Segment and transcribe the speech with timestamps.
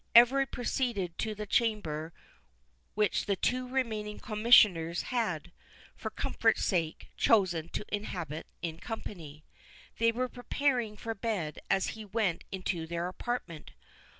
[0.15, 2.11] Everard proceeded to the chamber
[2.95, 5.51] which the two remaining Commissioners had,
[5.95, 9.45] for comfort's sake, chosen to inhabit in company.
[9.99, 13.73] They were preparing for bed as he went into their apartment.